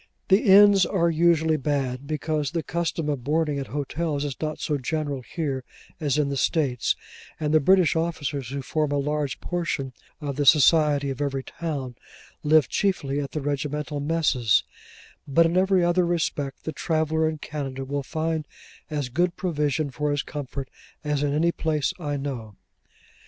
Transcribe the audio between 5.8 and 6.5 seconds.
as in the